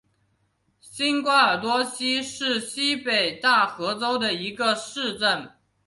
[0.79, 5.51] 新阿瓜多西是巴西北大河州的一个市镇。